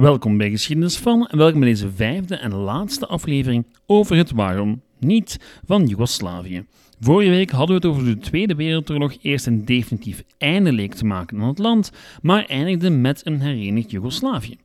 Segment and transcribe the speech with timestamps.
[0.00, 4.82] Welkom bij Geschiedenis van en welkom bij deze vijfde en laatste aflevering over het waarom
[4.98, 6.64] niet van Joegoslavië.
[7.00, 11.04] Vorige week hadden we het over de Tweede Wereldoorlog eerst een definitief einde leek te
[11.04, 14.56] maken aan het land, maar eindigde met een herenigd Joegoslavië.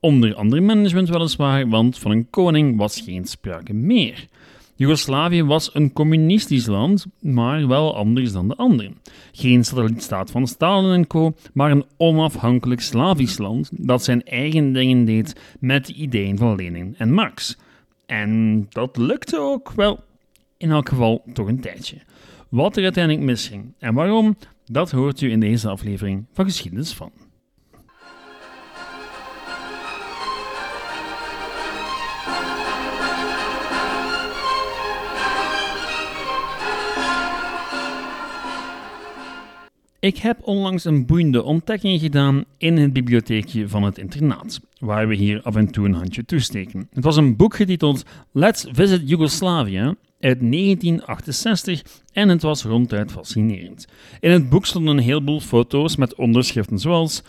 [0.00, 4.28] Onder andere management weliswaar, want van een koning was geen sprake meer.
[4.76, 8.96] Joegoslavië was een communistisch land, maar wel anders dan de anderen.
[9.32, 15.04] Geen satellietstaat van Stalin en co., maar een onafhankelijk Slavisch land dat zijn eigen dingen
[15.04, 17.56] deed met de ideeën van Lenin en Marx.
[18.06, 20.04] En dat lukte ook wel,
[20.56, 21.96] in elk geval toch een tijdje.
[22.48, 27.10] Wat er uiteindelijk misging en waarom, dat hoort u in deze aflevering van Geschiedenis van.
[40.04, 45.14] Ik heb onlangs een boeiende ontdekking gedaan in het bibliotheekje van het internaat, waar we
[45.14, 46.88] hier af en toe een handje toesteken.
[46.92, 51.82] Het was een boek getiteld Let's Visit Yugoslavia uit 1968
[52.12, 53.86] en het was ronduit fascinerend.
[54.20, 57.22] In het boek stonden een heleboel foto's met onderschriften zoals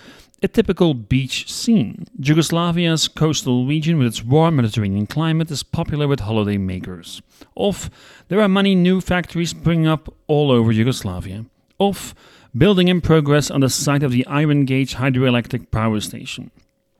[0.45, 1.95] A typical beach scene.
[2.19, 7.21] Yugoslavia's coastal region with its warm Mediterranean climate is popular with holiday makers.
[7.53, 7.89] Of
[8.27, 11.43] there are many new factories springing up all over Yugoslavia.
[11.77, 12.13] Of
[12.57, 16.51] Building in Progress on the site of the Iron Gauge Hydroelectric Power Station.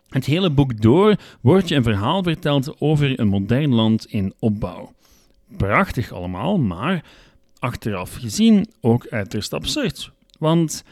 [0.10, 4.94] Het hele boek door wordt je een verhaal verteld over een modern land in opbouw.
[5.58, 7.04] Prachtig allemaal, maar
[7.60, 10.12] achteraf gezien ook uiterst absurd.
[10.40, 10.84] Want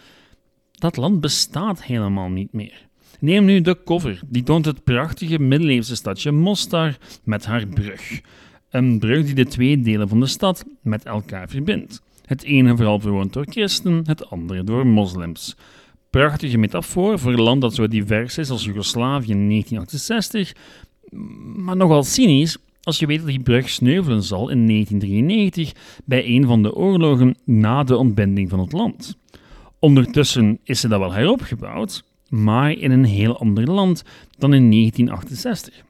[0.71, 2.87] dat land bestaat helemaal niet meer.
[3.19, 8.21] Neem nu de cover, die toont het prachtige middeleeuwse stadje Mostar met haar brug.
[8.69, 12.01] Een brug die de twee delen van de stad met elkaar verbindt.
[12.25, 15.55] Het ene vooral bewoond door christen, het andere door moslims.
[16.09, 20.53] Prachtige metafoor voor een land dat zo divers is als Joegoslavië in 1968,
[21.55, 26.45] maar nogal cynisch als je weet dat die brug sneuvelen zal in 1993 bij een
[26.45, 29.17] van de oorlogen na de ontbinding van het land.
[29.79, 34.03] Ondertussen is ze dan wel heropgebouwd, maar in een heel ander land
[34.37, 35.83] dan in 1968.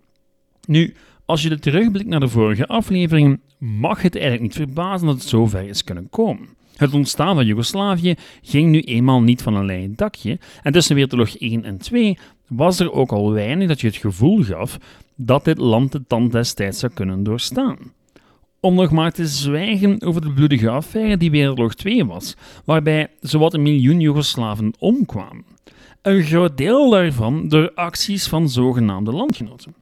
[0.67, 0.93] Nu,
[1.25, 5.27] als je de terugblikt naar de vorige afleveringen, mag het eigenlijk niet verbazen dat het
[5.27, 6.47] zo ver is kunnen komen.
[6.75, 11.37] Het ontstaan van Joegoslavië ging nu eenmaal niet van een leien dakje, en tussen Wereldoorlog
[11.37, 14.77] 1 en 2 was er ook al weinig dat je het gevoel gaf
[15.15, 17.77] dat dit land de tand destijds zou kunnen doorstaan.
[18.59, 22.35] Om nog maar te zwijgen over de bloedige affaire die Wereldoorlog 2 was,
[22.65, 25.45] waarbij zowat een miljoen Joegoslaven omkwamen.
[26.01, 29.73] Een groot deel daarvan door acties van zogenaamde landgenoten.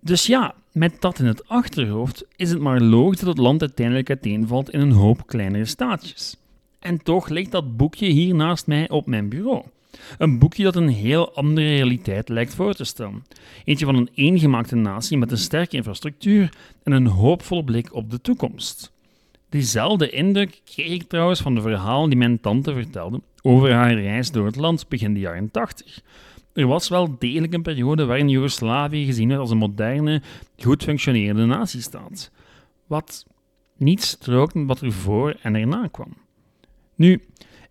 [0.00, 4.08] Dus ja, met dat in het achterhoofd is het maar logisch dat het land uiteindelijk
[4.08, 6.36] uiteenvalt in een hoop kleinere staatjes.
[6.78, 9.64] En toch ligt dat boekje hier naast mij op mijn bureau.
[10.18, 13.24] Een boekje dat een heel andere realiteit lijkt voor te stellen.
[13.64, 16.52] Eentje van een eengemaakte natie met een sterke infrastructuur
[16.82, 18.92] en een hoopvolle blik op de toekomst.
[19.48, 24.30] Diezelfde indruk kreeg ik trouwens van de verhalen die mijn tante vertelde over haar reis
[24.30, 26.00] door het land begin de jaren 80.
[26.52, 30.22] Er was wel degelijk een periode waarin Joegoslavië gezien werd als een moderne,
[30.58, 32.30] goed functionerende natiestaat.
[32.86, 33.26] Wat
[33.76, 36.16] niet strookte met wat er voor en erna kwam.
[36.94, 37.22] Nu,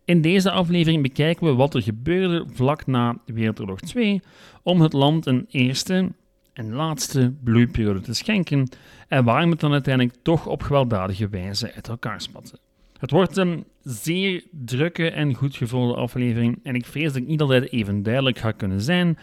[0.05, 4.21] in deze aflevering bekijken we wat er gebeurde vlak na Wereldoorlog 2
[4.63, 6.11] om het land een eerste
[6.53, 8.69] en laatste bloeiperiode te schenken
[9.07, 12.59] en waarom het dan uiteindelijk toch op gewelddadige wijze uit elkaar spatte.
[12.99, 17.41] Het wordt een zeer drukke en goed gevulde aflevering en ik vrees dat ik niet
[17.41, 19.17] altijd even duidelijk ga kunnen zijn.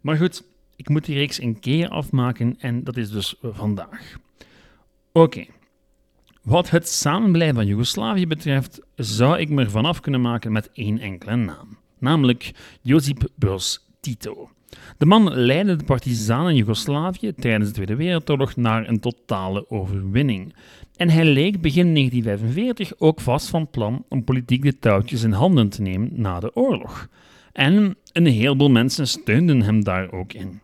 [0.00, 0.44] Maar goed,
[0.76, 4.16] ik moet die reeks een keer afmaken en dat is dus vandaag.
[5.12, 5.44] Oké.
[6.42, 10.98] Wat het samenblijven van Joegoslavië betreft, zou ik me ervan af kunnen maken met één
[10.98, 12.52] enkele naam, namelijk
[12.82, 14.50] Josip Broz Tito.
[14.98, 20.54] De man leidde de partizanen in Joegoslavië tijdens de Tweede Wereldoorlog naar een totale overwinning.
[20.96, 25.68] En hij leek begin 1945 ook vast van plan om politiek de touwtjes in handen
[25.68, 27.08] te nemen na de oorlog.
[27.52, 30.60] En een heleboel mensen steunden hem daar ook in.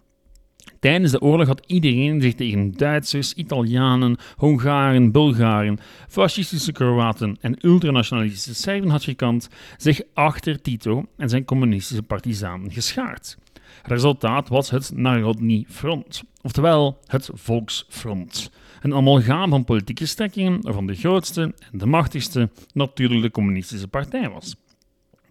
[0.81, 5.79] Tijdens de oorlog had iedereen zich tegen Duitsers, Italianen, Hongaren, Bulgaren,
[6.09, 13.39] fascistische Kroaten en ultranationalistische Serben had gekant, zich achter Tito en zijn communistische partizanen geschaard.
[13.83, 18.51] Resultaat was het Narodni Front, oftewel het Volksfront.
[18.81, 24.31] Een amalgaam van politieke strekkingen waarvan de grootste en de machtigste natuurlijk de Communistische Partij
[24.31, 24.57] was.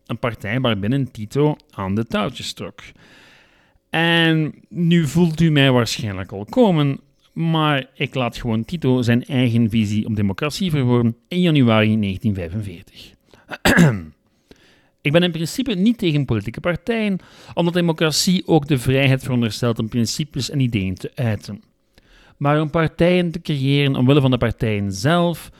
[0.06, 2.81] Een partij waarbinnen Tito aan de touwtjes trok.
[3.89, 7.00] En nu voelt u mij waarschijnlijk al komen,
[7.33, 13.13] maar ik laat gewoon Tito zijn eigen visie op democratie verwoorden in januari 1945.
[15.01, 17.19] Ik ben in principe niet tegen politieke partijen,
[17.53, 21.62] omdat democratie ook de vrijheid veronderstelt om principes en ideeën te uiten.
[22.38, 25.51] Maar om partijen te creëren omwille van de partijen zelf,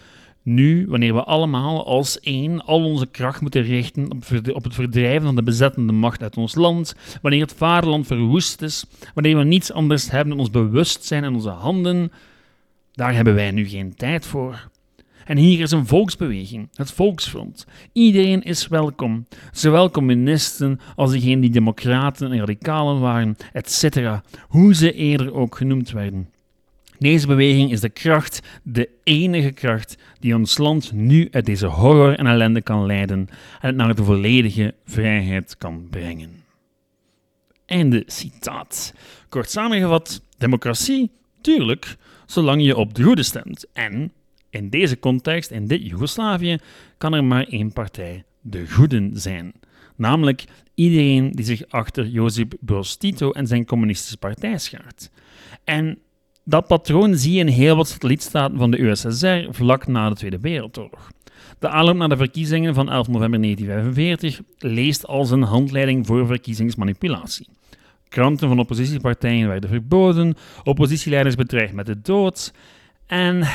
[0.54, 4.12] nu, wanneer we allemaal als één al onze kracht moeten richten
[4.54, 8.86] op het verdrijven van de bezettende macht uit ons land, wanneer het vaderland verwoest is,
[9.14, 12.12] wanneer we niets anders hebben dan ons bewustzijn en onze handen,
[12.94, 14.70] daar hebben wij nu geen tijd voor.
[15.26, 17.66] En hier is een volksbeweging, het Volksfront.
[17.94, 24.94] Iedereen is welkom, zowel communisten als degenen die democraten en radicalen waren, etc., hoe ze
[24.94, 26.30] eerder ook genoemd werden.
[27.00, 32.16] Deze beweging is de kracht, de enige kracht die ons land nu uit deze horror
[32.16, 36.44] en ellende kan leiden en het naar de volledige vrijheid kan brengen.
[37.66, 38.94] Einde citaat.
[39.30, 41.12] Kort samengevat, democratie,
[41.42, 43.68] tuurlijk, zolang je op de goede stemt.
[43.74, 44.12] En
[44.50, 46.58] in deze context, in dit Joegoslavië,
[46.98, 49.54] kan er maar één partij de goeden zijn.
[49.96, 50.44] Namelijk
[50.76, 55.10] iedereen die zich achter Josip Broz Tito en zijn communistische partij schaart.
[55.64, 56.00] En
[56.50, 60.40] dat patroon zie je in heel wat satellietstaten van de USSR vlak na de Tweede
[60.40, 61.12] Wereldoorlog.
[61.60, 67.48] De aanloop naar de verkiezingen van 11 november 1945 leest als een handleiding voor verkiezingsmanipulatie.
[68.08, 72.54] Kranten van oppositiepartijen werden verboden, oppositieleiders bedreigd met de dood.
[73.06, 73.48] En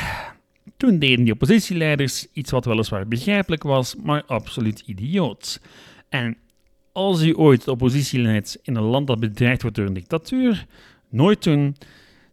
[0.77, 5.61] toen deden die oppositieleiders iets wat weliswaar begrijpelijk was, maar absoluut idioot.
[6.09, 6.37] En
[6.93, 10.67] als u ooit de oppositie in een land dat bedreigd wordt door een dictatuur,
[11.09, 11.77] nooit doen.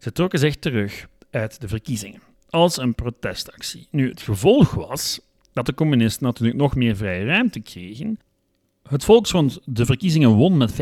[0.02, 3.88] Ze trokken zich terug uit de verkiezingen als een protestactie.
[3.92, 5.20] Nu, het gevolg was
[5.54, 8.20] dat de communisten natuurlijk nog meer vrije ruimte kregen.
[8.90, 10.76] Het Volksfront de verkiezingen won met 85%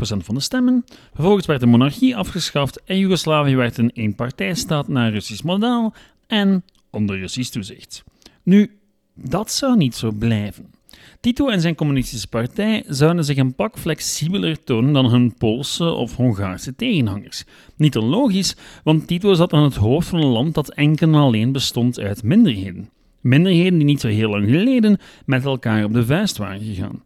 [0.00, 0.84] van de stemmen.
[1.14, 5.94] Vervolgens werd de monarchie afgeschaft en Joegoslavië werd een eenpartijstaat naar Russisch model
[6.26, 8.04] en onder Russisch toezicht.
[8.42, 8.78] Nu,
[9.14, 10.75] dat zou niet zo blijven.
[11.20, 16.16] Tito en zijn communistische partij zouden zich een pak flexibeler tonen dan hun Poolse of
[16.16, 17.44] Hongaarse tegenhangers.
[17.76, 21.52] Niet onlogisch, want Tito zat aan het hoofd van een land dat enkel en alleen
[21.52, 22.90] bestond uit minderheden.
[23.20, 27.02] Minderheden die niet zo heel lang geleden met elkaar op de vuist waren gegaan.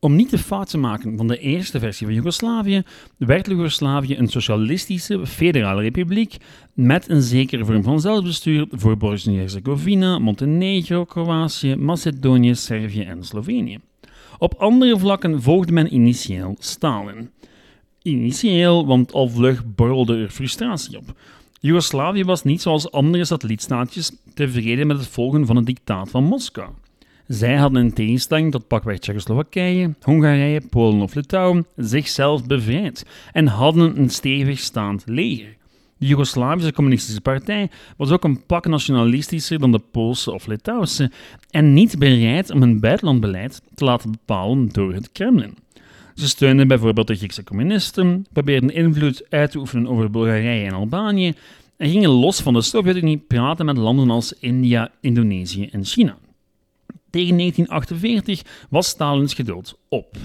[0.00, 2.82] Om niet de fout te maken van de eerste versie van Joegoslavië,
[3.16, 6.36] werd Joegoslavië een socialistische federale republiek
[6.74, 13.78] met een zekere vorm van zelfbestuur voor Bosnië-Herzegovina, Montenegro, Kroatië, Macedonië, Servië en Slovenië.
[14.38, 17.30] Op andere vlakken volgde men initieel Stalin.
[18.02, 21.14] Initieel, want al vlug borrelde er frustratie op.
[21.60, 26.68] Joegoslavië was niet zoals andere satellietstaatjes tevreden met het volgen van het dictaat van Moskou.
[27.28, 33.98] Zij hadden in tegenstelling tot pakweg Tsjechoslowakije, Hongarije, Polen of Litouwen zichzelf bevrijd en hadden
[33.98, 35.56] een stevig staand leger.
[35.98, 41.10] De Joegoslavische Communistische Partij was ook een pak nationalistischer dan de Poolse of Litouwse
[41.50, 45.56] en niet bereid om hun buitenlandbeleid te laten bepalen door het Kremlin.
[46.14, 51.34] Ze steunden bijvoorbeeld de Griekse communisten, probeerden invloed uit te oefenen over Bulgarije en Albanië
[51.76, 56.18] en gingen los van de Sovjet-Unie praten met landen als India, Indonesië en China.
[57.10, 60.16] Tegen 1948 was Stalins geduld op.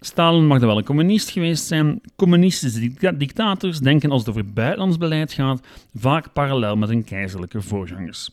[0.00, 2.00] Stalin mag wel een communist geweest zijn.
[2.16, 8.30] Communistische dictators denken als het over buitenlands beleid gaat vaak parallel met hun keizerlijke voorgangers.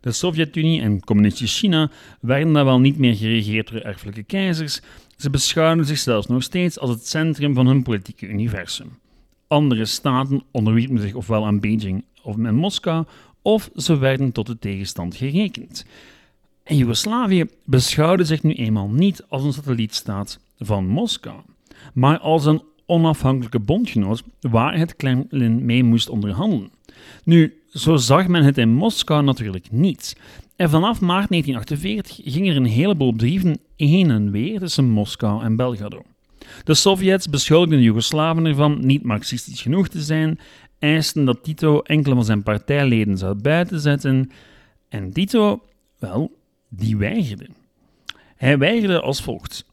[0.00, 1.90] De Sovjet-Unie en communistisch China
[2.20, 4.80] werden dan wel niet meer geregeerd door erfelijke keizers.
[5.16, 8.98] Ze beschouwden zichzelf nog steeds als het centrum van hun politieke universum.
[9.46, 13.04] Andere staten onderwierpen zich ofwel aan Beijing of aan Moskou,
[13.42, 15.84] of ze werden tot de tegenstand gerekend.
[16.68, 21.40] En Joegoslavië beschouwde zich nu eenmaal niet als een satellietstaat van Moskou,
[21.94, 26.70] maar als een onafhankelijke bondgenoot waar het Kremlin mee moest onderhandelen.
[27.24, 30.16] Nu, zo zag men het in Moskou natuurlijk niet.
[30.56, 35.56] En vanaf maart 1948 gingen er een heleboel brieven heen en weer tussen Moskou en
[35.56, 36.02] Belgrado.
[36.64, 40.38] De Sovjets beschuldigden de Joegoslaven ervan niet marxistisch genoeg te zijn,
[40.78, 44.30] eisten dat Tito enkele van zijn partijleden zou buitenzetten.
[44.88, 45.62] En Tito,
[45.98, 46.36] wel,
[46.68, 47.48] die weigerde.
[48.36, 49.64] Hij weigerde als volgt.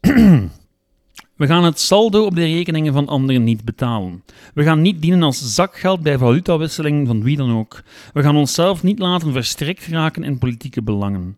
[1.36, 4.22] We gaan het saldo op de rekeningen van anderen niet betalen.
[4.54, 7.82] We gaan niet dienen als zakgeld bij valutawisseling van wie dan ook.
[8.12, 11.36] We gaan onszelf niet laten verstrikt raken in politieke belangen.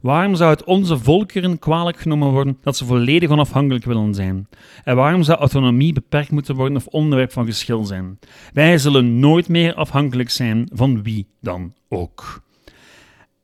[0.00, 4.48] Waarom zou het onze volkeren kwalijk genomen worden dat ze volledig onafhankelijk willen zijn?
[4.84, 8.18] En waarom zou autonomie beperkt moeten worden of onderwerp van geschil zijn?
[8.52, 12.42] Wij zullen nooit meer afhankelijk zijn van wie dan ook.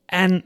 [0.06, 0.44] En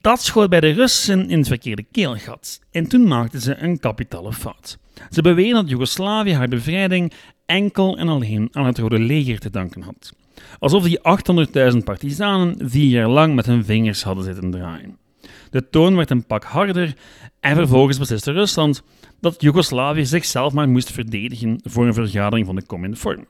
[0.00, 4.32] dat schoot bij de Russen in het verkeerde keelgat en toen maakten ze een kapitale
[4.32, 4.78] fout.
[5.10, 7.12] Ze beweren dat Joegoslavië haar bevrijding
[7.46, 10.12] enkel en alleen aan het Rode Leger te danken had.
[10.58, 10.98] Alsof die
[11.72, 14.98] 800.000 partisanen vier jaar lang met hun vingers hadden zitten draaien.
[15.50, 16.94] De toon werd een pak harder
[17.40, 18.82] en vervolgens besliste Rusland
[19.20, 23.26] dat Joegoslavië zichzelf maar moest verdedigen voor een vergadering van de Cominform.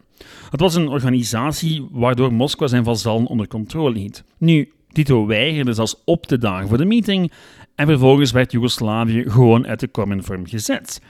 [0.51, 4.23] Het was een organisatie waardoor Moskou zijn vazallen onder controle hield.
[4.39, 7.33] Nu, Tito weigerde zelfs op te dagen voor de meeting
[7.75, 11.01] en vervolgens werd Joegoslavië gewoon uit de Cominform gezet.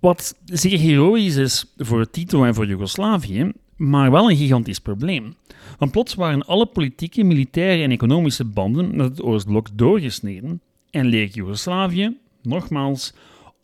[0.00, 5.34] Wat zeer heroïs is voor Tito en voor Joegoslavië, maar wel een gigantisch probleem.
[5.78, 10.60] Want plots waren alle politieke, militaire en economische banden met het Oostblok doorgesneden
[10.90, 13.14] en leek Joegoslavië, nogmaals,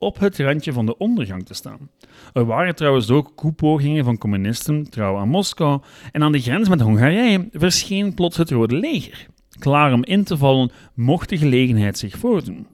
[0.02, 1.90] op het randje van de ondergang te staan.
[2.32, 5.80] Er waren trouwens ook koepogingen van communisten trouw aan Moskou
[6.12, 9.26] en aan de grens met Hongarije verscheen plots het Rode Leger.
[9.59, 12.66] Klaar om in te vallen mocht de gelegenheid zich voordoen.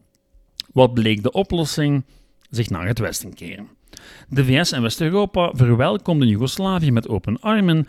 [0.73, 2.05] Wat bleek de oplossing?
[2.51, 3.69] Zich naar het westen keren.
[4.29, 7.87] De VS en West-Europa verwelkomden Joegoslavië met open armen,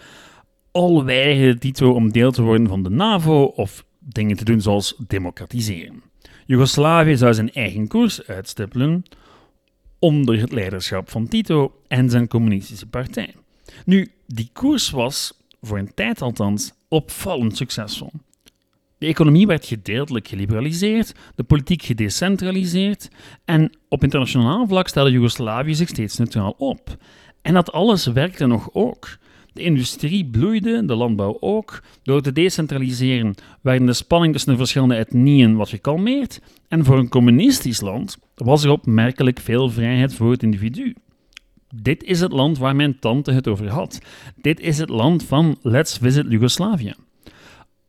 [0.72, 4.96] al weigerde Tito om deel te worden van de NAVO of dingen te doen zoals
[5.08, 6.04] democratiseren.
[6.46, 9.04] Joegoslavië zou zijn eigen koers uitstippelen
[10.00, 13.36] onder het leiderschap van Tito en zijn communistische partij.
[13.86, 18.12] Nu, die koers was, voor een tijd althans, opvallend succesvol.
[18.98, 23.10] De economie werd gedeeltelijk geliberaliseerd, de politiek gedecentraliseerd
[23.46, 26.98] en op internationaal vlak stelde Joegoslavië zich steeds neutraal op.
[27.42, 29.18] En dat alles werkte nog ook.
[29.54, 31.84] De industrie bloeide, de landbouw ook.
[32.04, 36.42] Door te decentraliseren werden de spanningen tussen de verschillende etnieën wat gekalmeerd.
[36.68, 40.96] En voor een communistisch land was er opmerkelijk veel vrijheid voor het individu.
[41.76, 44.00] Dit is het land waar mijn tante het over had.
[44.42, 46.96] Dit is het land van Let's Visit Yugoslavia.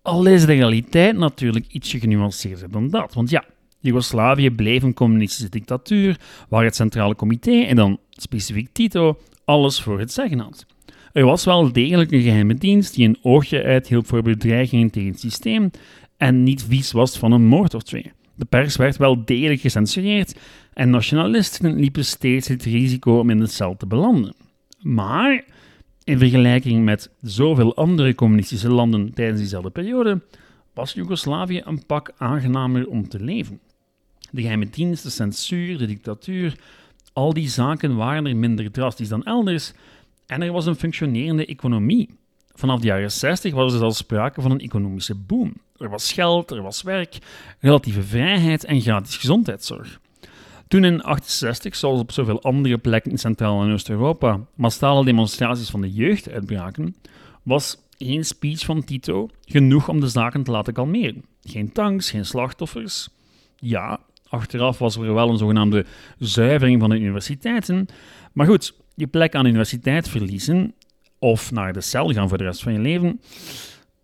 [0.02, 3.14] Al is de realiteit natuurlijk ietsje genuanceerder dan dat.
[3.14, 3.45] Want ja,
[3.80, 9.99] Joegoslavië bleef een communistische dictatuur, waar het Centrale Comité en dan specifiek Tito alles voor
[9.99, 10.66] het zeggen had.
[11.12, 15.21] Er was wel degelijk een geheime dienst die een oogje uithield voor bedreigingen tegen het
[15.21, 15.71] systeem
[16.16, 18.12] en niet vies was van een moord of twee.
[18.40, 20.38] De pers werd wel degelijk gecensureerd
[20.73, 24.35] en nationalisten liepen steeds het risico om in de cel te belanden.
[24.78, 25.44] Maar
[26.04, 30.20] in vergelijking met zoveel andere communistische landen tijdens diezelfde periode
[30.75, 33.61] was Joegoslavië een pak aangenamer om te leven.
[34.30, 36.59] De geheime dienst, de censuur, de dictatuur,
[37.12, 39.73] al die zaken waren er minder drastisch dan elders
[40.26, 42.11] en er was een functionerende economie.
[42.54, 45.52] Vanaf de jaren 60 was er zelfs sprake van een economische boom.
[45.76, 47.19] Er was geld, er was werk,
[47.59, 50.00] relatieve vrijheid en gratis gezondheidszorg.
[50.69, 55.80] Toen in 1968, zoals op zoveel andere plekken in Centraal- en Oost-Europa, massale demonstraties van
[55.80, 56.97] de jeugd uitbraken,
[57.42, 61.25] was geen speech van Tito genoeg om de zaken te laten kalmeren.
[61.42, 63.09] Geen tanks, geen slachtoffers.
[63.57, 65.85] Ja, achteraf was er wel een zogenaamde
[66.19, 67.87] zuivering van de universiteiten.
[68.33, 70.75] Maar goed, je plek aan de universiteit verliezen
[71.20, 73.20] of naar de cel gaan voor de rest van je leven,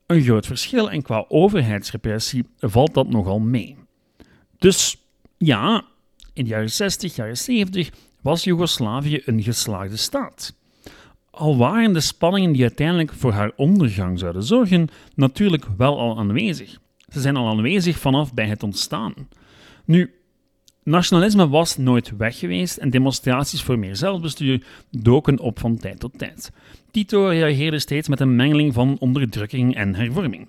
[0.06, 0.90] een groot verschil.
[0.90, 3.76] En qua overheidsrepressie valt dat nogal mee.
[4.58, 4.96] Dus
[5.38, 5.85] ja,
[6.32, 7.90] in de jaren 60, jaren 70
[8.23, 10.54] was Joegoslavië een geslaagde staat.
[11.30, 16.78] Al waren de spanningen die uiteindelijk voor haar ondergang zouden zorgen natuurlijk wel al aanwezig.
[17.12, 19.14] Ze zijn al aanwezig vanaf bij het ontstaan.
[19.85, 20.14] Nu,
[20.87, 26.19] nationalisme was nooit weg geweest en demonstraties voor meer zelfbestuur doken op van tijd tot
[26.19, 26.52] tijd.
[26.90, 30.49] Tito reageerde steeds met een mengeling van onderdrukking en hervorming.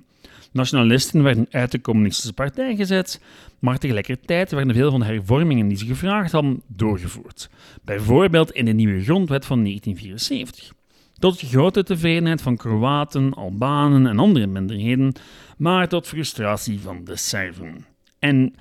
[0.52, 3.22] Nationalisten werden uit de communistische partij gezet,
[3.60, 7.50] maar tegelijkertijd werden veel van de hervormingen die ze gevraagd hadden doorgevoerd.
[7.82, 10.76] Bijvoorbeeld in de nieuwe grondwet van 1974.
[11.20, 15.14] Tot grote tevredenheid van Kroaten, Albanen en andere minderheden,
[15.58, 17.86] maar tot frustratie van de Serven.
[18.20, 18.56] En,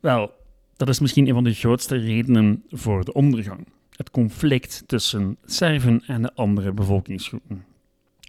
[0.00, 0.30] wel,
[0.76, 3.66] dat is misschien een van de grootste redenen voor de ondergang.
[3.96, 7.64] Het conflict tussen Serven en de andere bevolkingsgroepen.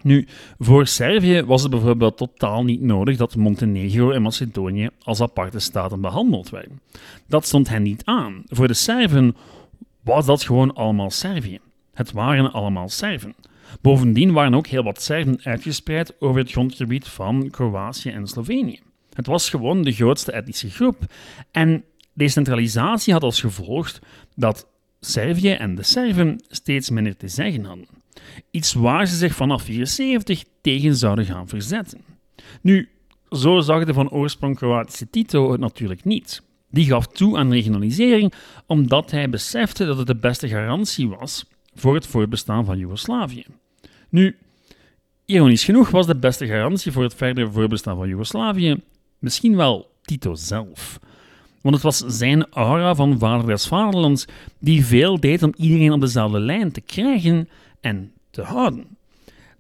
[0.04, 0.28] Nu,
[0.60, 6.02] voor Servië was het bijvoorbeeld totaal niet nodig dat Montenegro en Macedonië als aparte staten
[6.02, 6.80] behandeld werden.
[7.28, 8.44] Dat stond hen niet aan.
[8.46, 9.36] Voor de Serven
[10.02, 11.60] was dat gewoon allemaal Servië.
[11.94, 13.36] Het waren allemaal Serven.
[13.82, 18.80] Bovendien waren ook heel wat Serven uitgespreid over het grondgebied van Kroatië en Slovenië.
[19.14, 20.98] Het was gewoon de grootste etnische groep
[21.52, 21.84] en
[22.16, 24.00] decentralisatie had als gevolg
[24.36, 24.68] dat
[25.00, 27.88] Servië en de Serven steeds minder te zeggen hadden.
[28.52, 32.02] Iets waar ze zich vanaf 74 tegen zouden gaan verzetten.
[32.62, 32.90] Nu,
[33.30, 36.42] zo zag de van oorsprong Kroatische Tito het natuurlijk niet.
[36.70, 38.34] Die gaf toe aan regionalisering
[38.66, 43.46] omdat hij besefte dat het de beste garantie was voor het voortbestaan van Joegoslavië.
[44.10, 44.38] Nu,
[45.26, 48.76] ironisch genoeg was de beste garantie voor het verdere voortbestaan van Joegoslavië
[49.20, 51.00] misschien wel Tito zelf.
[51.66, 54.26] Want het was zijn aura van vader des vaderlands
[54.60, 57.50] die veel deed om iedereen op dezelfde lijn te krijgen
[57.82, 58.98] en te houden.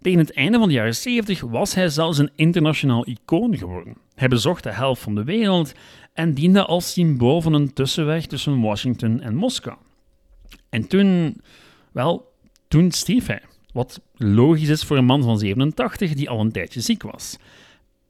[0.02, 3.98] Tegen het einde van de jaren 70 was hij zelfs een internationaal icoon geworden.
[4.16, 5.74] Hij bezocht de helft van de wereld
[6.14, 9.78] en diende als symbool van een tussenweg tussen Washington en Moskou.
[10.70, 11.38] En toen,
[11.92, 12.32] wel,
[12.68, 13.42] toen stierf hij.
[13.74, 17.38] Wat logisch is voor een man van 87 die al een tijdje ziek was.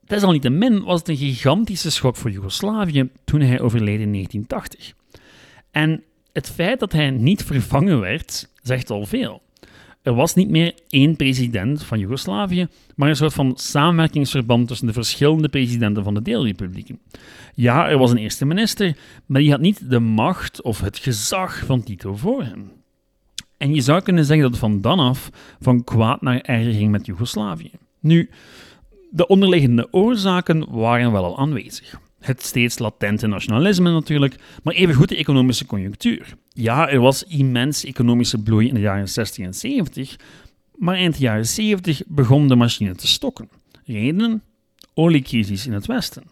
[0.06, 4.94] Desalniettemin was het een gigantische schok voor Joegoslavië toen hij overleed in 1980.
[5.72, 9.42] En het feit dat hij niet vervangen werd, zegt al veel.
[10.02, 14.94] Er was niet meer één president van Joegoslavië, maar een soort van samenwerkingsverband tussen de
[14.94, 17.00] verschillende presidenten van de deelrepublieken.
[17.54, 21.66] Ja, er was een eerste minister, maar die had niet de macht of het gezag
[21.66, 22.72] van Tito voor hem.
[23.58, 26.92] En je zou kunnen zeggen dat het van dan af van kwaad naar erger ging
[26.92, 27.72] met Joegoslavië.
[28.00, 28.30] Nu,
[29.16, 32.00] de onderliggende oorzaken waren wel al aanwezig.
[32.20, 36.34] Het steeds latente nationalisme natuurlijk, maar evengoed de economische conjunctuur.
[36.50, 40.16] Ja, er was immens economische bloei in de jaren 60 en 70,
[40.76, 43.50] maar eind jaren 70 begon de machine te stokken.
[43.86, 44.44] Redenen?
[44.94, 46.24] Oliecrisis in het Westen.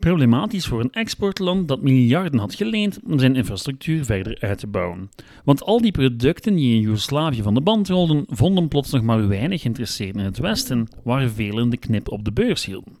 [0.00, 5.10] Problematisch voor een exportland dat miljarden had geleend om zijn infrastructuur verder uit te bouwen.
[5.44, 9.28] Want al die producten die in Joegoslavië van de band rolden, vonden plots nog maar
[9.28, 12.96] weinig geïnteresseerd in het Westen, waar velen de knip op de beurs hielden.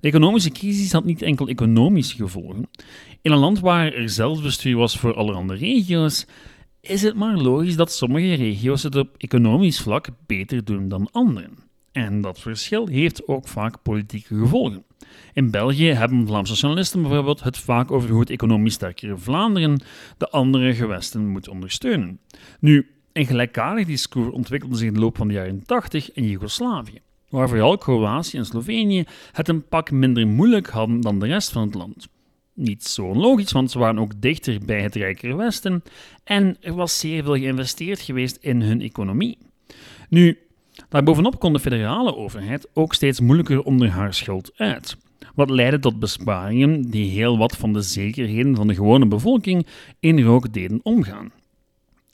[0.00, 2.68] De economische crisis had niet enkel economische gevolgen.
[3.20, 6.26] In een land waar er zelfbestuur was voor allerhande regio's,
[6.80, 11.58] is het maar logisch dat sommige regio's het op economisch vlak beter doen dan anderen.
[11.92, 14.84] En dat verschil heeft ook vaak politieke gevolgen.
[15.32, 19.82] In België hebben Vlaamse journalisten bijvoorbeeld het vaak over hoe het economisch sterkere Vlaanderen
[20.18, 22.18] de andere gewesten moet ondersteunen.
[22.60, 27.00] Nu, een gelijkaardig discours ontwikkelde zich in de loop van de jaren 80 in Joegoslavië,
[27.28, 31.62] waar vooral Kroatië en Slovenië het een pak minder moeilijk hadden dan de rest van
[31.62, 32.08] het land.
[32.54, 35.82] Niet zo onlogisch, want ze waren ook dichter bij het rijkere Westen
[36.24, 39.38] en er was zeer veel geïnvesteerd geweest in hun economie.
[40.08, 40.38] Nu,
[40.88, 44.96] daarbovenop kon de federale overheid ook steeds moeilijker onder haar schuld uit
[45.34, 49.66] wat leidde tot besparingen die heel wat van de zekerheden van de gewone bevolking
[50.00, 51.32] in rook deden omgaan.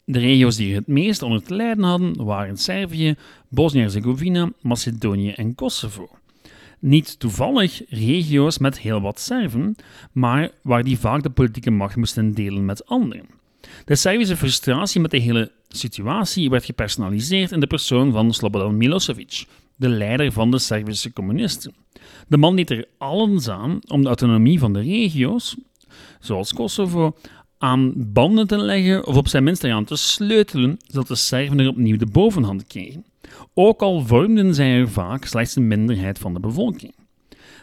[0.05, 3.15] De regio's die het meest onder te lijden hadden waren Servië,
[3.49, 6.09] Bosnië-Herzegovina, Macedonië en Kosovo.
[6.79, 9.77] Niet toevallig regio's met heel wat Serven,
[10.13, 13.38] maar waar die vaak de politieke macht moesten delen met anderen.
[13.85, 19.45] De Servische frustratie met de hele situatie werd gepersonaliseerd in de persoon van Slobodan Milosevic,
[19.77, 21.75] de leider van de Servische communisten.
[22.29, 25.57] De man deed er alles aan om de autonomie van de regio's,
[26.21, 27.17] zoals Kosovo,
[27.59, 31.69] aan banden te leggen of op zijn minst eraan te sleutelen, zodat de Serven er
[31.69, 33.05] opnieuw de bovenhand kregen.
[33.55, 36.95] Ook al vormden zij er vaak slechts een minderheid van de bevolking.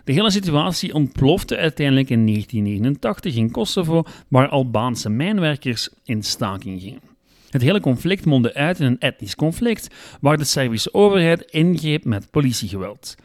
[0.06, 7.02] De hele situatie ontplofte uiteindelijk in 1989 in Kosovo, waar Albaanse mijnwerkers in staking gingen.
[7.50, 9.88] Het hele conflict mondde uit in een etnisch conflict,
[10.22, 13.16] waar de Servische overheid ingreep met politiegeweld.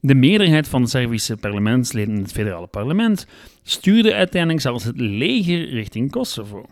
[0.00, 3.26] De meerderheid van de Servische parlementsleden in het federale parlement
[3.62, 6.66] stuurde uiteindelijk zelfs het leger richting Kosovo.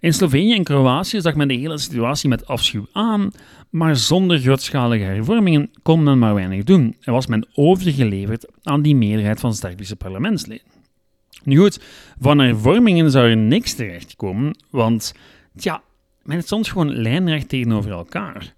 [0.00, 3.30] In Slovenië en Kroatië zag men de hele situatie met afschuw aan,
[3.70, 8.96] maar zonder grootschalige hervormingen kon men maar weinig doen en was men overgeleverd aan die
[8.96, 10.66] meerderheid van Servische parlementsleden.
[11.44, 11.80] Nu goed,
[12.20, 15.14] van hervormingen zou er niks terechtkomen, want
[15.56, 15.82] tja,
[16.22, 18.54] men stond gewoon lijnrecht tegenover elkaar.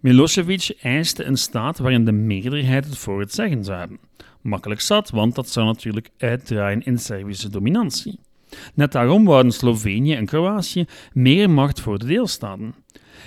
[0.00, 3.98] Milosevic eiste een staat waarin de meerderheid het voor het zeggen zou hebben.
[4.40, 8.18] Makkelijk zat, want dat zou natuurlijk uitdraaien in Servische dominantie.
[8.74, 12.74] Net daarom wouden Slovenië en Kroatië meer macht voor de deelstaten.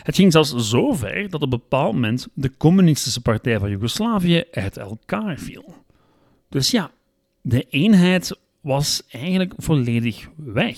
[0.03, 4.43] Het ging zelfs zo ver dat op een bepaald moment de communistische partij van Joegoslavië
[4.51, 5.75] uit elkaar viel.
[6.49, 6.91] Dus ja,
[7.41, 10.77] de eenheid was eigenlijk volledig weg.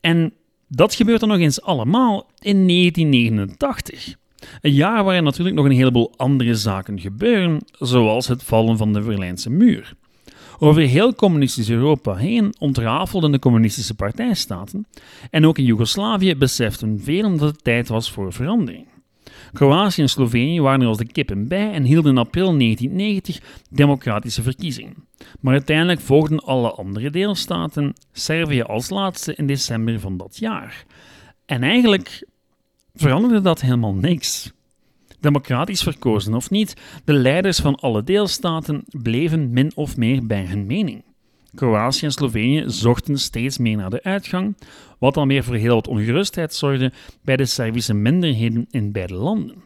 [0.00, 0.32] En
[0.68, 4.14] dat gebeurt dan nog eens allemaal in 1989.
[4.60, 9.00] Een jaar waarin natuurlijk nog een heleboel andere zaken gebeuren, zoals het vallen van de
[9.00, 9.94] Berlijnse muur.
[10.62, 14.86] Over heel communistisch Europa heen ontrafelden de communistische partijstaten
[15.30, 18.86] en ook in Joegoslavië beseften velen dat het tijd was voor verandering.
[19.52, 24.42] Kroatië en Slovenië waren er als de kippen bij en hielden in april 1990 democratische
[24.42, 24.94] verkiezingen.
[25.40, 30.84] Maar uiteindelijk volgden alle andere deelstaten, Servië als laatste in december van dat jaar.
[31.46, 32.26] En eigenlijk
[32.94, 34.52] veranderde dat helemaal niks.
[35.20, 40.66] Democratisch verkozen of niet, de leiders van alle deelstaten bleven min of meer bij hun
[40.66, 41.02] mening.
[41.54, 44.56] Kroatië en Slovenië zochten steeds meer naar de uitgang,
[44.98, 49.62] wat dan weer voor heel wat ongerustheid zorgde bij de Servische minderheden in beide landen.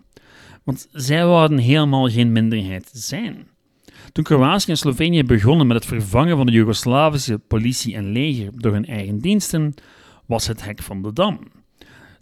[0.62, 3.46] Want zij wouden helemaal geen minderheid zijn.
[4.12, 8.72] Toen Kroatië en Slovenië begonnen met het vervangen van de Joegoslavische politie en leger door
[8.72, 9.74] hun eigen diensten,
[10.26, 11.38] was het hek van de dam.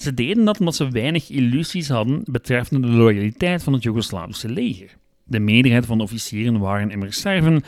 [0.02, 4.96] Ze deden dat omdat ze weinig illusies hadden betreffende de loyaliteit van het Joegoslavische leger.
[5.24, 7.62] De meerderheid van de officieren waren immers Serven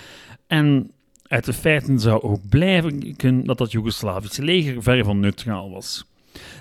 [0.46, 0.90] en
[1.22, 6.04] uit de feiten zou ook blijken dat het Joegoslavische leger ver van neutraal was.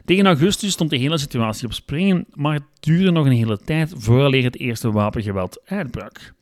[0.05, 3.93] Tegen augustus stond de hele situatie op springen, maar het duurde nog een hele tijd
[3.97, 6.33] vooraleer het eerste wapengeweld uitbrak.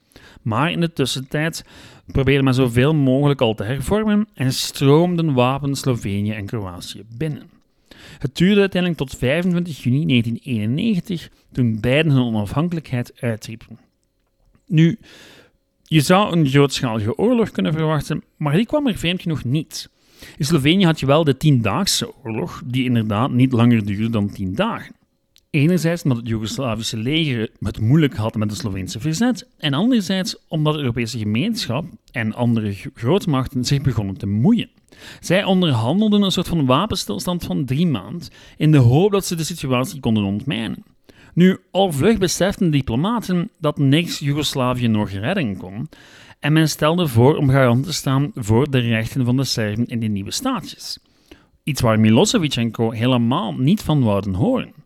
[0.42, 1.66] Maar in de tussentijd
[2.06, 7.61] probeerde men zoveel mogelijk al te hervormen en stroomden wapens Slovenië en Kroatië binnen.
[8.18, 13.80] Het duurde uiteindelijk tot 25 juni 1991, toen beiden hun onafhankelijkheid uitriepen.
[14.68, 15.00] Nu,
[15.84, 19.90] je zou een grootschalige oorlog kunnen verwachten, maar die kwam er vreemd genoeg niet.
[20.38, 24.56] In Slovenië had je wel de Tiendaagse oorlog, die inderdaad niet langer duurde dan tien
[24.56, 24.96] dagen.
[25.52, 30.74] Enerzijds omdat het Joegoslavische leger het moeilijk had met de Sloveense verzet, en anderzijds omdat
[30.74, 34.70] de Europese gemeenschap en andere grootmachten zich begonnen te moeien.
[35.20, 39.44] Zij onderhandelden een soort van wapenstilstand van drie maanden in de hoop dat ze de
[39.44, 40.84] situatie konden ontmijnen.
[41.34, 45.90] Nu, al vlug beseften diplomaten dat niks Joegoslavië nog redden kon,
[46.40, 50.00] en men stelde voor om garant te staan voor de rechten van de Serven in
[50.00, 51.00] die nieuwe staatjes.
[51.64, 54.82] Iets waar Milosevic helemaal niet van wouden horen.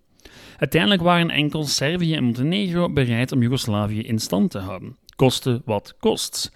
[0.58, 5.96] Uiteindelijk waren enkel Servië en Montenegro bereid om Joegoslavië in stand te houden, koste wat
[6.00, 6.52] kost.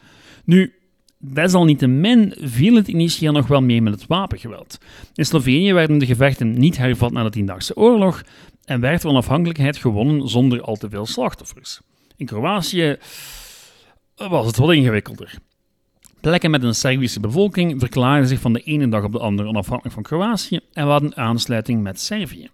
[0.45, 0.73] Nu,
[1.17, 4.77] desalniettemin viel het initieel nog wel mee met het wapengeweld.
[5.13, 8.23] In Slovenië werden de gevechten niet hervat na de Tiendaagse Oorlog
[8.65, 11.81] en werd onafhankelijkheid gewonnen zonder al te veel slachtoffers.
[12.15, 12.97] In Kroatië
[14.15, 15.37] was het wat ingewikkelder.
[16.19, 19.93] Plekken met een Servische bevolking verklaarden zich van de ene dag op de andere onafhankelijk
[19.93, 22.49] van Kroatië en hadden aansluiting met Servië.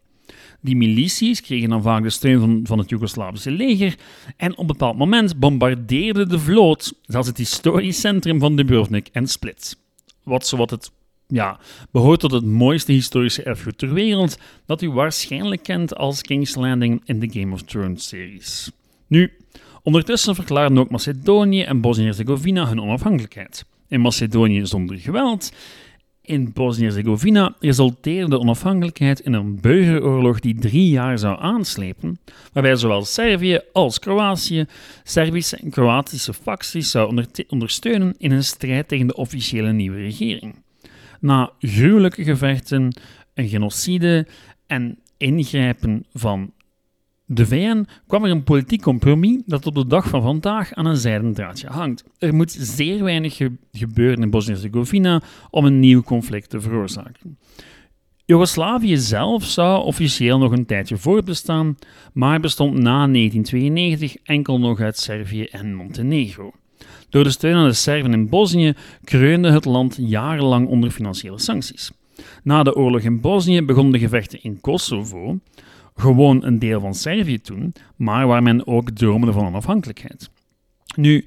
[0.66, 3.96] Die milities kregen dan vaak de steun van, van het Joegoslavische leger
[4.38, 9.28] en op een bepaald moment bombardeerde de vloot zelfs het historisch centrum van Dubrovnik en
[9.28, 9.78] Split.
[10.24, 10.92] Wat zowat het
[11.28, 11.60] ja,
[11.92, 17.02] behoort tot het mooiste historische erfgoed ter wereld, dat u waarschijnlijk kent als King's Landing
[17.06, 18.72] in de Game of Thrones series.
[19.08, 19.32] Nu,
[19.84, 23.66] ondertussen verklaarden ook Macedonië en Bosnië-Herzegovina hun onafhankelijkheid.
[23.88, 25.52] In Macedonië zonder geweld
[26.26, 32.20] in Bosnië-Herzegovina resulteerde de onafhankelijkheid in een burgeroorlog die drie jaar zou aanslepen,
[32.54, 34.66] waarbij zowel Servië als Kroatië
[35.04, 40.56] Servische en Kroatische facties zou ondersteunen in een strijd tegen de officiële nieuwe regering.
[41.20, 42.98] Na gruwelijke gevechten,
[43.34, 44.28] een genocide
[44.68, 46.52] en ingrijpen van
[47.26, 50.98] de VN kwam er een politiek compromis dat tot de dag van vandaag aan een
[50.98, 52.04] zijden draadje hangt.
[52.18, 53.40] Er moet zeer weinig
[53.72, 57.38] gebeuren in Bosnië-Herzegovina om een nieuw conflict te veroorzaken.
[58.26, 61.78] Joegoslavië zelf zou officieel nog een tijdje voortbestaan,
[62.14, 66.52] maar bestond na 1992 enkel nog uit Servië en Montenegro.
[67.10, 71.92] Door de steun aan de Serven in Bosnië kreunde het land jarenlang onder financiële sancties.
[72.44, 75.40] Na de oorlog in Bosnië begonnen de gevechten in Kosovo,
[75.96, 80.30] gewoon een deel van Servië toen, maar waar men ook droomde van onafhankelijkheid.
[80.96, 81.26] Nu,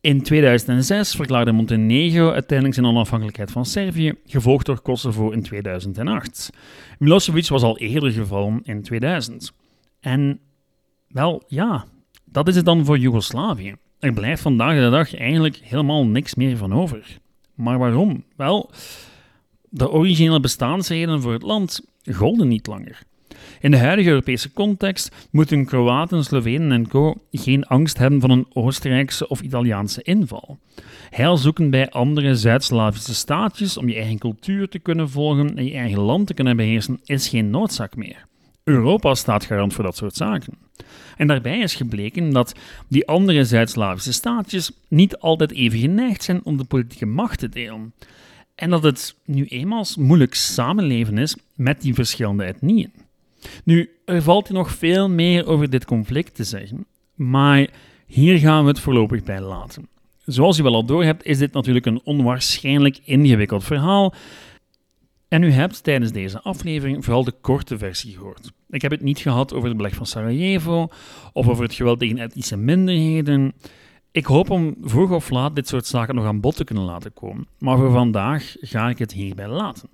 [0.00, 6.50] in 2006 verklaarde Montenegro uiteindelijk zijn onafhankelijkheid van Servië, gevolgd door Kosovo in 2008.
[6.98, 9.52] Milosevic was al eerder gevallen in 2000.
[10.00, 10.40] En
[11.08, 11.84] wel, ja,
[12.24, 13.74] dat is het dan voor Joegoslavië.
[13.98, 17.18] Er blijft vandaag de dag eigenlijk helemaal niks meer van over.
[17.54, 18.24] Maar waarom?
[18.36, 18.70] Wel,
[19.68, 21.80] de originele bestaansreden voor het land
[22.12, 23.02] golden niet langer.
[23.60, 27.14] In de huidige Europese context moeten Kroaten, Slovenen en co.
[27.30, 30.58] geen angst hebben van een Oostenrijkse of Italiaanse inval.
[31.10, 35.74] Heil zoeken bij andere Zuid-Slavische staatjes om je eigen cultuur te kunnen volgen en je
[35.74, 38.26] eigen land te kunnen beheersen is geen noodzaak meer.
[38.64, 40.58] Europa staat garant voor dat soort zaken.
[41.16, 42.54] En daarbij is gebleken dat
[42.88, 47.94] die andere Zuid-Slavische staatjes niet altijd even geneigd zijn om de politieke macht te delen.
[48.54, 52.92] En dat het nu eenmaal moeilijk samenleven is met die verschillende etnieën.
[53.64, 57.68] Nu, er valt nog veel meer over dit conflict te zeggen, maar
[58.06, 59.88] hier gaan we het voorlopig bij laten.
[60.24, 64.14] Zoals u wel al doorhebt, is dit natuurlijk een onwaarschijnlijk ingewikkeld verhaal.
[65.28, 68.52] En u hebt tijdens deze aflevering vooral de korte versie gehoord.
[68.70, 70.88] Ik heb het niet gehad over het beleg van Sarajevo
[71.32, 73.52] of over het geweld tegen etnische minderheden.
[74.10, 77.12] Ik hoop om vroeg of laat dit soort zaken nog aan bod te kunnen laten
[77.14, 77.46] komen.
[77.58, 79.88] Maar voor vandaag ga ik het hierbij laten.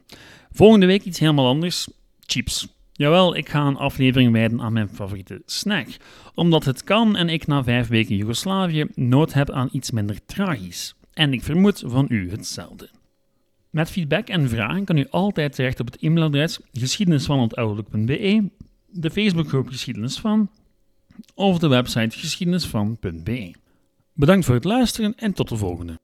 [0.53, 1.89] Volgende week iets helemaal anders:
[2.27, 2.78] chips.
[2.99, 5.87] Jawel, ik ga een aflevering wijden aan mijn favoriete snack.
[6.35, 10.95] Omdat het kan en ik na vijf weken Joegoslavië nood heb aan iets minder tragisch.
[11.13, 12.89] En ik vermoed van u hetzelfde.
[13.71, 18.51] Met feedback en vragen kan u altijd terecht op het e-mailadres geschiedenisvan.outlook.be,
[18.87, 20.51] de Facebookgroep Geschiedenis van
[21.35, 23.55] of de website geschiedenisvan.be.
[24.13, 25.99] Bedankt voor het luisteren en tot de volgende.